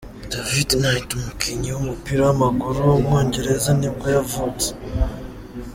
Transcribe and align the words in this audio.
David 0.31 0.69
Knight, 0.81 1.07
umukinnyi 1.19 1.69
w’umupira 1.71 2.21
w’amaguru 2.27 2.77
w’umwongereza 2.89 3.69
nibwo 3.79 4.05
yavutse. 4.15 4.69